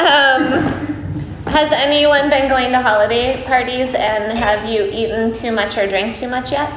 Um, 0.00 0.52
has 1.44 1.70
anyone 1.72 2.30
been 2.30 2.48
going 2.48 2.70
to 2.70 2.80
holiday 2.80 3.44
parties 3.44 3.94
and 3.94 4.38
have 4.38 4.66
you 4.66 4.84
eaten 4.84 5.34
too 5.34 5.52
much 5.52 5.76
or 5.76 5.86
drank 5.86 6.16
too 6.16 6.28
much 6.28 6.52
yet? 6.52 6.72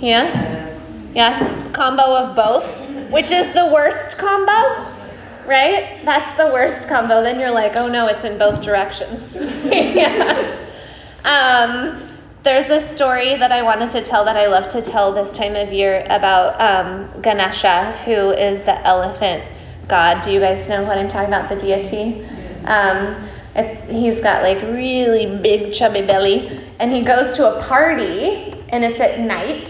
Yeah? 0.00 0.76
Yeah? 1.12 1.72
Combo 1.72 2.14
of 2.14 2.36
both, 2.36 2.64
which 3.10 3.32
is 3.32 3.52
the 3.52 3.66
worst 3.66 4.16
combo, 4.16 4.52
right? 5.44 6.02
That's 6.04 6.36
the 6.40 6.52
worst 6.52 6.86
combo. 6.86 7.24
Then 7.24 7.40
you're 7.40 7.50
like, 7.50 7.74
oh 7.74 7.88
no, 7.88 8.06
it's 8.06 8.22
in 8.22 8.38
both 8.38 8.62
directions. 8.62 9.34
yeah. 9.64 10.56
Um, 11.24 12.00
there's 12.44 12.68
a 12.68 12.80
story 12.80 13.34
that 13.34 13.50
I 13.50 13.62
wanted 13.62 13.90
to 13.90 14.02
tell 14.02 14.24
that 14.26 14.36
I 14.36 14.46
love 14.46 14.68
to 14.68 14.82
tell 14.82 15.12
this 15.12 15.36
time 15.36 15.56
of 15.56 15.72
year 15.72 16.06
about 16.08 16.60
um, 16.60 17.10
Ganesha, 17.22 17.90
who 18.04 18.30
is 18.30 18.62
the 18.62 18.80
elephant 18.86 19.42
god. 19.90 20.22
Do 20.22 20.32
you 20.32 20.40
guys 20.40 20.68
know 20.68 20.84
what 20.84 20.96
I'm 20.96 21.08
talking 21.08 21.28
about? 21.28 21.50
The 21.50 21.56
deity. 21.56 22.24
Um, 22.64 23.28
it, 23.54 23.90
he's 23.90 24.20
got 24.20 24.42
like 24.42 24.62
really 24.62 25.38
big 25.38 25.74
chubby 25.74 26.02
belly, 26.02 26.60
and 26.78 26.90
he 26.92 27.02
goes 27.02 27.34
to 27.34 27.56
a 27.56 27.62
party, 27.64 28.54
and 28.68 28.84
it's 28.84 29.00
at 29.00 29.18
night, 29.18 29.68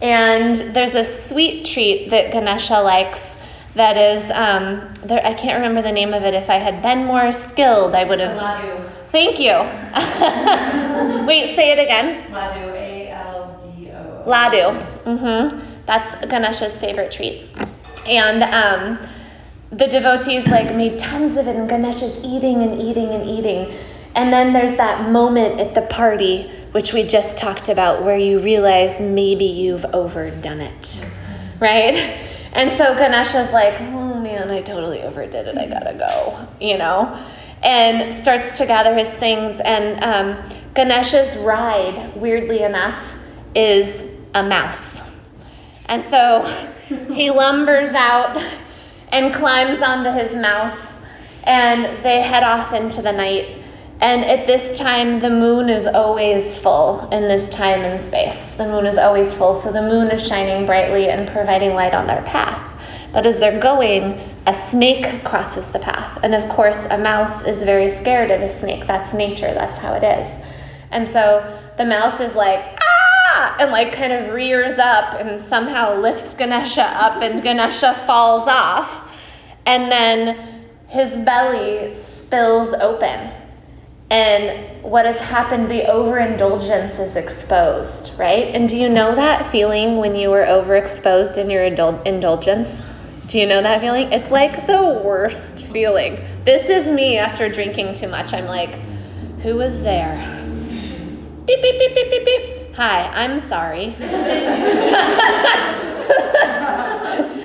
and 0.00 0.56
there's 0.74 0.94
a 0.94 1.04
sweet 1.04 1.66
treat 1.66 2.10
that 2.10 2.32
Ganesha 2.32 2.80
likes. 2.80 3.28
That 3.74 3.96
is, 3.96 4.30
um, 4.30 4.92
there, 5.04 5.24
I 5.24 5.32
can't 5.32 5.56
remember 5.56 5.80
the 5.80 5.92
name 5.92 6.12
of 6.12 6.24
it. 6.24 6.34
If 6.34 6.50
I 6.50 6.56
had 6.56 6.82
been 6.82 7.06
more 7.06 7.32
skilled, 7.32 7.94
I 7.94 8.04
would 8.04 8.20
have. 8.20 8.36
Ladu. 8.36 8.90
Thank 9.10 9.38
you. 9.38 9.52
Wait, 11.26 11.54
say 11.54 11.72
it 11.72 11.78
again. 11.78 12.32
Ladu, 12.32 12.72
A 12.72 13.08
L 13.10 13.74
D 13.76 13.90
O. 13.90 14.24
Ladu. 14.26 15.04
Mm-hmm. 15.04 15.84
That's 15.86 16.26
Ganesha's 16.26 16.78
favorite 16.78 17.12
treat. 17.12 17.48
And 18.06 18.42
um, 18.42 18.98
the 19.72 19.86
devotees 19.86 20.46
like 20.46 20.74
made 20.74 20.98
tons 20.98 21.36
of 21.36 21.48
it, 21.48 21.56
and 21.56 21.68
Ganesha's 21.68 22.22
eating 22.22 22.62
and 22.62 22.80
eating 22.80 23.08
and 23.08 23.26
eating. 23.26 23.74
And 24.14 24.30
then 24.30 24.52
there's 24.52 24.76
that 24.76 25.10
moment 25.10 25.58
at 25.58 25.74
the 25.74 25.82
party, 25.82 26.50
which 26.72 26.92
we 26.92 27.02
just 27.02 27.38
talked 27.38 27.70
about, 27.70 28.04
where 28.04 28.18
you 28.18 28.40
realize 28.40 29.00
maybe 29.00 29.46
you've 29.46 29.86
overdone 29.86 30.60
it, 30.60 31.04
right? 31.58 32.18
And 32.54 32.70
so 32.72 32.94
Ganesha's 32.94 33.50
like, 33.50 33.80
oh 33.80 34.20
man, 34.20 34.50
I 34.50 34.60
totally 34.60 35.00
overdid 35.00 35.48
it. 35.48 35.56
I 35.56 35.66
gotta 35.66 35.94
go, 35.94 36.46
you 36.60 36.76
know? 36.76 37.18
And 37.62 38.12
starts 38.12 38.58
to 38.58 38.66
gather 38.66 38.94
his 38.94 39.08
things. 39.08 39.58
And 39.58 40.04
um, 40.04 40.50
Ganesha's 40.74 41.34
ride, 41.38 42.14
weirdly 42.14 42.62
enough, 42.62 43.14
is 43.54 44.04
a 44.34 44.42
mouse. 44.42 45.00
And 45.86 46.04
so 46.04 46.44
he 47.14 47.30
lumbers 47.30 47.88
out 47.94 48.36
and 49.12 49.32
climbs 49.32 49.80
onto 49.80 50.10
his 50.10 50.34
mouse, 50.34 50.78
and 51.44 52.02
they 52.04 52.20
head 52.20 52.42
off 52.42 52.72
into 52.72 53.02
the 53.02 53.12
night. 53.12 53.58
And 54.00 54.24
at 54.24 54.48
this 54.48 54.76
time, 54.78 55.20
the 55.20 55.30
moon 55.30 55.68
is 55.68 55.86
always 55.86 56.58
full 56.58 57.08
in 57.10 57.28
this 57.28 57.48
time 57.48 57.82
and 57.82 58.00
space. 58.00 58.54
The 58.54 58.66
moon 58.66 58.86
is 58.86 58.98
always 58.98 59.32
full, 59.32 59.60
so 59.60 59.70
the 59.70 59.82
moon 59.82 60.08
is 60.08 60.26
shining 60.26 60.66
brightly 60.66 61.08
and 61.08 61.28
providing 61.28 61.74
light 61.74 61.94
on 61.94 62.08
their 62.08 62.22
path. 62.22 62.60
But 63.12 63.26
as 63.26 63.38
they're 63.38 63.60
going, 63.60 64.18
a 64.46 64.54
snake 64.54 65.22
crosses 65.22 65.68
the 65.68 65.78
path. 65.78 66.18
And 66.22 66.34
of 66.34 66.48
course, 66.48 66.84
a 66.90 66.98
mouse 66.98 67.44
is 67.44 67.62
very 67.62 67.90
scared 67.90 68.30
of 68.30 68.40
a 68.40 68.48
snake. 68.48 68.86
That's 68.86 69.14
nature, 69.14 69.52
that's 69.52 69.78
how 69.78 69.92
it 69.92 70.02
is. 70.02 70.28
And 70.90 71.06
so 71.06 71.60
the 71.76 71.84
mouse 71.84 72.20
is 72.20 72.34
like, 72.34 72.60
ah, 72.80 73.56
and 73.60 73.70
like 73.70 73.92
kind 73.92 74.12
of 74.12 74.32
rears 74.32 74.78
up 74.78 75.20
and 75.20 75.40
somehow 75.40 76.00
lifts 76.00 76.34
Ganesha 76.34 76.82
up, 76.82 77.22
and 77.22 77.42
Ganesha 77.42 77.94
falls 78.06 78.48
off. 78.48 79.01
And 79.66 79.90
then 79.90 80.66
his 80.88 81.16
belly 81.16 81.94
spills 81.94 82.72
open. 82.74 83.30
And 84.10 84.82
what 84.82 85.06
has 85.06 85.18
happened, 85.18 85.70
the 85.70 85.90
overindulgence 85.90 86.98
is 86.98 87.16
exposed, 87.16 88.12
right? 88.18 88.54
And 88.54 88.68
do 88.68 88.76
you 88.76 88.90
know 88.90 89.14
that 89.14 89.46
feeling 89.46 89.96
when 89.96 90.14
you 90.14 90.28
were 90.28 90.44
overexposed 90.44 91.38
in 91.38 91.48
your 91.48 91.62
indul- 91.62 92.04
indulgence? 92.06 92.82
Do 93.26 93.38
you 93.38 93.46
know 93.46 93.62
that 93.62 93.80
feeling? 93.80 94.12
It's 94.12 94.30
like 94.30 94.66
the 94.66 95.00
worst 95.02 95.66
feeling. 95.68 96.18
This 96.44 96.68
is 96.68 96.90
me 96.90 97.16
after 97.16 97.48
drinking 97.48 97.94
too 97.94 98.08
much. 98.08 98.34
I'm 98.34 98.44
like, 98.44 98.78
who 99.40 99.56
was 99.56 99.82
there? 99.82 100.16
Beep, 101.46 101.62
beep, 101.62 101.78
beep, 101.78 101.94
beep, 101.94 102.10
beep, 102.10 102.24
beep. 102.26 102.74
Hi, 102.74 103.08
I'm 103.14 103.40
sorry. 103.40 103.84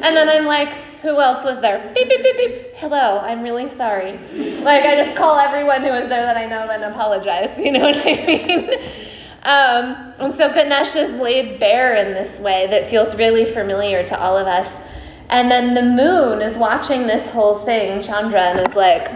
and 0.02 0.16
then 0.16 0.30
I'm 0.30 0.46
like, 0.46 0.74
who 1.02 1.20
else 1.20 1.44
was 1.44 1.62
there? 1.62 1.92
Beep, 1.94 2.10
beep, 2.10 2.24
beep, 2.24 2.38
beep. 2.38 2.76
Hello, 2.76 3.20
I'm 3.20 3.42
really 3.42 3.70
sorry. 3.70 4.14
Like, 4.62 4.84
I 4.84 4.96
just 5.04 5.16
call 5.16 5.38
everyone 5.38 5.82
who 5.82 5.92
was 5.92 6.08
there 6.10 6.24
that 6.24 6.38
I 6.38 6.46
know 6.46 6.70
and 6.70 6.84
apologize. 6.84 7.58
You 7.68 7.72
know 7.72 7.82
what 7.82 7.98
I 7.98 8.26
mean? 8.26 8.70
Um, 9.44 10.14
and 10.20 10.34
so 10.34 10.54
Ganesh 10.54 10.96
is 10.96 11.14
laid 11.20 11.60
bare 11.60 11.96
in 11.96 12.14
this 12.14 12.40
way 12.40 12.68
that 12.68 12.90
feels 12.90 13.16
really 13.16 13.46
familiar 13.46 14.06
to 14.08 14.20
all 14.20 14.38
of 14.38 14.48
us. 14.48 14.78
And 15.30 15.52
then 15.52 15.74
the 15.74 15.84
moon 15.84 16.42
is 16.42 16.58
watching 16.58 17.08
this 17.08 17.30
whole 17.30 17.58
thing, 17.58 18.02
Chandra, 18.02 18.42
and 18.42 18.68
is 18.68 18.76
like, 18.76 19.10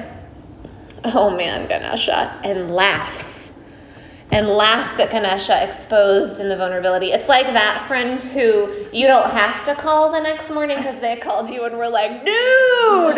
oh 1.05 1.29
man, 1.29 1.67
Ganesha, 1.67 2.39
and 2.43 2.71
laughs. 2.71 3.30
And 4.31 4.47
laughs 4.47 4.97
at 4.97 5.11
Ganesha 5.11 5.61
exposed 5.61 6.39
in 6.39 6.47
the 6.47 6.55
vulnerability. 6.55 7.11
It's 7.11 7.27
like 7.27 7.47
that 7.47 7.85
friend 7.87 8.23
who 8.23 8.73
you 8.93 9.07
don't 9.07 9.29
have 9.29 9.65
to 9.65 9.75
call 9.75 10.11
the 10.11 10.21
next 10.21 10.49
morning 10.49 10.77
because 10.77 10.99
they 10.99 11.17
called 11.17 11.49
you 11.49 11.65
and 11.65 11.77
were 11.77 11.89
like, 11.89 12.23
dude, 12.23 13.17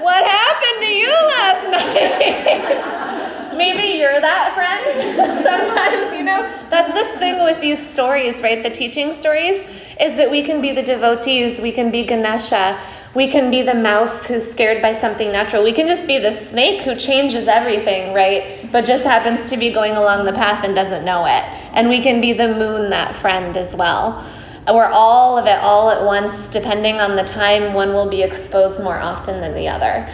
what 0.00 0.24
happened 0.24 0.80
to 0.80 0.86
you 0.86 1.10
last 1.10 1.70
night? 1.72 3.16
Maybe 3.56 3.98
you're 3.98 4.20
that 4.20 4.54
friend 4.54 5.42
sometimes, 5.42 6.12
you 6.16 6.22
know? 6.22 6.42
That's 6.70 6.92
this 6.92 7.18
thing 7.18 7.42
with 7.42 7.60
these 7.60 7.84
stories, 7.84 8.42
right? 8.42 8.62
The 8.62 8.70
teaching 8.70 9.14
stories 9.14 9.60
is 9.98 10.14
that 10.16 10.30
we 10.30 10.42
can 10.42 10.60
be 10.60 10.72
the 10.72 10.82
devotees, 10.82 11.58
we 11.60 11.72
can 11.72 11.90
be 11.90 12.04
Ganesha, 12.04 12.78
we 13.16 13.28
can 13.28 13.50
be 13.50 13.62
the 13.62 13.74
mouse 13.74 14.28
who's 14.28 14.48
scared 14.48 14.82
by 14.82 14.92
something 14.92 15.32
natural. 15.32 15.64
We 15.64 15.72
can 15.72 15.86
just 15.86 16.06
be 16.06 16.18
the 16.18 16.32
snake 16.32 16.82
who 16.82 16.94
changes 16.94 17.48
everything, 17.48 18.12
right? 18.12 18.70
But 18.70 18.84
just 18.84 19.04
happens 19.04 19.46
to 19.46 19.56
be 19.56 19.72
going 19.72 19.92
along 19.92 20.26
the 20.26 20.34
path 20.34 20.66
and 20.66 20.74
doesn't 20.74 21.02
know 21.02 21.24
it. 21.24 21.42
And 21.72 21.88
we 21.88 22.02
can 22.02 22.20
be 22.20 22.34
the 22.34 22.48
moon, 22.48 22.90
that 22.90 23.16
friend 23.16 23.56
as 23.56 23.74
well. 23.74 24.22
We're 24.70 24.84
all 24.84 25.38
of 25.38 25.46
it 25.46 25.58
all 25.60 25.88
at 25.88 26.04
once, 26.04 26.50
depending 26.50 27.00
on 27.00 27.16
the 27.16 27.24
time, 27.24 27.72
one 27.72 27.94
will 27.94 28.10
be 28.10 28.22
exposed 28.22 28.80
more 28.82 28.98
often 28.98 29.40
than 29.40 29.54
the 29.54 29.68
other. 29.68 30.06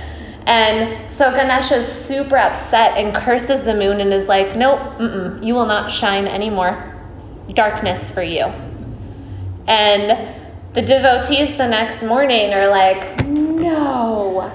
And 0.47 1.11
so 1.11 1.33
Ganesha's 1.33 1.91
super 1.91 2.37
upset 2.37 2.97
and 2.97 3.13
curses 3.13 3.65
the 3.65 3.75
moon 3.75 4.01
and 4.01 4.13
is 4.13 4.29
like, 4.29 4.55
Nope, 4.55 5.43
you 5.43 5.55
will 5.55 5.67
not 5.67 5.91
shine 5.91 6.29
anymore. 6.29 6.95
Darkness 7.53 8.13
for 8.13 8.23
you. 8.23 8.45
And 9.67 10.42
the 10.75 10.83
devotees 10.83 11.57
the 11.57 11.69
next 11.69 12.03
morning 12.03 12.53
are 12.55 12.69
like, 12.69 13.27
no. 13.27 14.51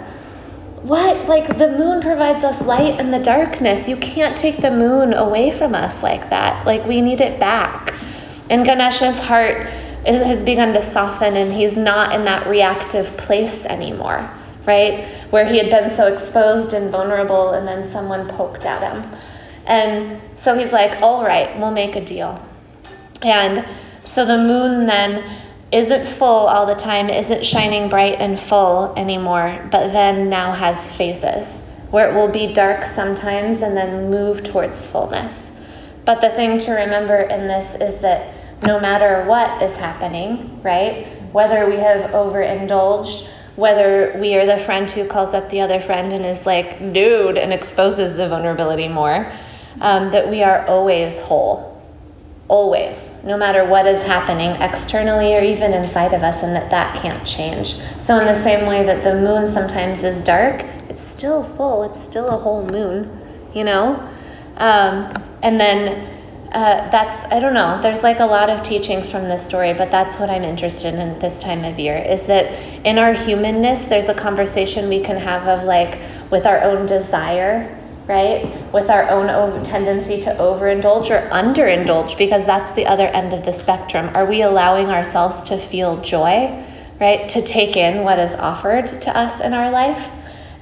What? 0.82 1.28
Like, 1.28 1.58
the 1.58 1.70
moon 1.70 2.02
provides 2.02 2.44
us 2.44 2.62
light 2.62 3.00
in 3.00 3.12
the 3.12 3.20
darkness. 3.20 3.88
You 3.88 3.98
can't 3.98 4.38
take 4.38 4.62
the 4.62 4.72
moon 4.72 5.14
away 5.14 5.52
from 5.52 5.76
us 5.76 6.02
like 6.02 6.30
that. 6.30 6.66
Like, 6.66 6.86
we 6.86 7.02
need 7.02 7.22
it 7.22 7.40
back. 7.40 7.94
And 8.50 8.66
Ganesha's 8.66 9.20
heart 9.20 9.68
has 10.06 10.44
begun 10.44 10.74
to 10.74 10.82
soften, 10.82 11.36
and 11.36 11.54
he's 11.54 11.76
not 11.76 12.14
in 12.14 12.26
that 12.26 12.48
reactive 12.48 13.18
place 13.18 13.66
anymore, 13.66 14.30
right? 14.66 15.06
Where 15.30 15.46
he 15.46 15.58
had 15.58 15.70
been 15.70 15.90
so 15.90 16.12
exposed 16.12 16.74
and 16.74 16.90
vulnerable, 16.90 17.52
and 17.52 17.68
then 17.68 17.84
someone 17.84 18.30
poked 18.30 18.64
at 18.64 18.82
him. 18.82 19.12
And 19.66 20.22
so 20.38 20.58
he's 20.58 20.72
like, 20.72 21.02
all 21.02 21.24
right, 21.24 21.60
we'll 21.60 21.72
make 21.72 21.96
a 21.96 22.06
deal. 22.06 22.42
And 23.22 23.66
so 24.04 24.26
the 24.26 24.38
moon 24.38 24.86
then 24.86 25.24
isn't 25.72 26.08
full 26.08 26.48
all 26.48 26.66
the 26.66 26.76
time, 26.76 27.10
isn't 27.10 27.46
shining 27.46 27.90
bright 27.90 28.20
and 28.20 28.40
full 28.40 28.94
anymore, 28.96 29.68
but 29.72 29.92
then 29.92 30.30
now 30.30 30.54
has 30.54 30.94
phases 30.96 31.62
where 31.92 32.10
it 32.10 32.16
will 32.16 32.28
be 32.28 32.54
dark 32.54 32.84
sometimes 32.84 33.62
and 33.62 33.76
then 33.76 34.10
move 34.10 34.44
towards 34.44 34.86
fullness. 34.88 35.50
But 36.06 36.22
the 36.22 36.30
thing 36.30 36.60
to 36.60 36.72
remember 36.72 37.16
in 37.16 37.48
this 37.48 37.76
is 37.76 38.00
that 38.00 38.34
no 38.64 38.80
matter 38.80 39.26
what 39.26 39.62
is 39.62 39.74
happening, 39.76 40.62
right? 40.64 41.08
Whether 41.32 41.70
we 41.70 41.78
have 41.78 42.12
overindulged, 42.12 43.28
whether 43.56 44.18
we 44.20 44.36
are 44.36 44.46
the 44.46 44.58
friend 44.58 44.90
who 44.90 45.08
calls 45.08 45.34
up 45.34 45.50
the 45.50 45.62
other 45.62 45.82
friend 45.82 46.14
and 46.14 46.26
is 46.26 46.46
like, 46.46 46.94
dude, 46.94 47.38
and 47.38 47.54
exposes 47.54 48.16
the 48.16 48.28
vulnerability 48.28 48.88
more, 48.88 49.32
um, 49.82 50.12
that 50.12 50.30
we 50.30 50.44
are 50.44 50.66
always 50.68 51.20
whole. 51.20 51.82
Always 52.48 53.07
no 53.24 53.38
matter 53.38 53.66
what 53.66 53.86
is 53.86 54.02
happening 54.02 54.52
externally 54.62 55.36
or 55.36 55.42
even 55.42 55.74
inside 55.74 56.14
of 56.14 56.24
us, 56.24 56.44
and 56.44 56.56
that 56.56 56.72
that 56.72 57.02
can't 57.02 57.26
change. 57.26 57.76
So, 58.00 58.20
in 58.20 58.26
the 58.26 58.42
same 58.42 58.66
way 58.66 58.84
that 58.84 59.04
the 59.04 59.16
moon 59.16 59.50
sometimes 59.50 60.04
is 60.04 60.22
dark, 60.22 60.64
it's 60.90 61.02
still 61.02 61.44
full, 61.44 61.84
it's 61.84 62.02
still 62.04 62.30
a 62.30 62.38
whole 62.38 62.66
moon, 62.66 63.20
you 63.54 63.64
know? 63.64 64.08
Um, 64.58 65.24
and 65.42 65.60
then 65.60 66.18
uh, 66.52 66.90
that's 66.90 67.24
I 67.32 67.40
don't 67.40 67.54
know. 67.54 67.82
There's 67.82 68.04
like 68.04 68.20
a 68.20 68.26
lot 68.26 68.50
of 68.50 68.64
teachings 68.64 69.10
from 69.10 69.24
this 69.24 69.46
story, 69.46 69.74
but 69.74 69.92
that's 69.92 70.18
what 70.18 70.30
I'm 70.30 70.44
interested 70.44 70.94
in 70.94 71.20
this 71.20 71.40
time 71.40 71.66
of 71.66 71.78
year. 71.78 71.98
Is 71.98 72.26
that 72.26 72.46
in 72.86 72.98
our 72.98 73.14
humanness, 73.14 73.86
there's 73.86 74.08
a 74.08 74.14
conversation 74.14 74.88
we 74.88 75.02
can 75.02 75.18
have 75.18 75.48
of 75.48 75.66
like 75.66 76.00
with 76.32 76.46
our 76.46 76.62
own 76.62 76.86
desire, 76.86 77.78
right? 78.08 78.72
With 78.74 78.90
our 78.90 79.10
own 79.10 79.30
over- 79.30 79.64
tendency 79.64 80.22
to 80.22 80.30
overindulge 80.36 81.10
or 81.12 81.30
underindulge, 81.30 82.18
because 82.18 82.46
that's 82.46 82.72
the 82.72 82.88
other 82.88 83.08
end 83.08 83.34
of 83.34 83.46
the 83.46 83.54
spectrum. 83.54 84.10
Are 84.14 84.26
we 84.26 84.42
allowing 84.42 84.88
ourselves 84.88 85.44
to 85.44 85.58
feel 85.58 86.02
joy, 86.02 86.64
right? 87.00 87.30
To 87.30 87.42
take 87.42 87.76
in 87.76 88.04
what 88.04 88.20
is 88.20 88.34
offered 88.36 88.88
to 89.02 89.18
us 89.18 89.40
in 89.42 89.54
our 89.54 89.70
life, 89.72 90.10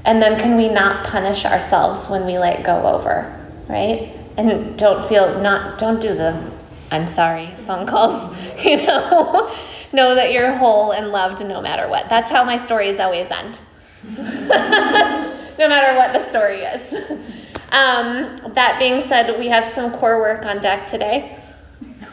and 0.06 0.22
then 0.22 0.40
can 0.40 0.58
we 0.58 0.70
not 0.70 1.06
punish 1.06 1.46
ourselves 1.46 2.10
when 2.10 2.26
we 2.26 2.38
let 2.38 2.64
go 2.64 2.86
over, 2.86 3.34
right? 3.68 4.12
and 4.38 4.78
don't 4.78 5.08
feel 5.08 5.42
not 5.42 5.80
don't 5.80 6.02
do 6.02 6.14
the 6.14 6.52
I'm 6.92 7.08
sorry 7.08 7.52
phone 7.66 7.86
calls. 7.88 8.36
You 8.64 8.78
know, 8.78 9.54
know 9.94 10.16
that 10.16 10.32
you're 10.32 10.52
whole 10.54 10.92
and 10.92 11.10
loved 11.10 11.46
no 11.46 11.62
matter 11.62 11.90
what. 11.90 12.10
That's 12.10 12.30
how 12.30 12.44
my 12.46 12.58
stories 12.58 13.00
always 13.00 13.30
end. 13.30 13.60
no 14.18 15.68
matter 15.68 15.98
what 15.98 16.14
the 16.14 16.28
story 16.30 16.62
is. 16.62 17.35
Um, 17.72 18.38
that 18.54 18.78
being 18.80 19.02
said, 19.02 19.38
we 19.40 19.48
have 19.48 19.66
some 19.66 19.92
core 19.92 20.20
work 20.20 20.46
on 20.46 20.62
deck 20.62 20.88
today. 20.88 21.42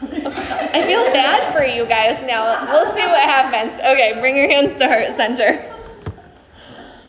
I 0.01 0.83
feel 0.85 1.03
bad 1.13 1.53
for 1.55 1.63
you 1.63 1.85
guys 1.85 2.21
now. 2.27 2.65
We'll 2.71 2.93
see 2.93 3.05
what 3.05 3.21
happens. 3.21 3.73
Okay, 3.79 4.19
bring 4.19 4.35
your 4.35 4.49
hands 4.49 4.77
to 4.77 4.87
heart 4.87 5.15
center. 5.15 5.69